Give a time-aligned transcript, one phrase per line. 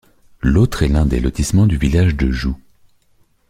[0.41, 2.57] L'autre est l'un des lotissements du village de Joux.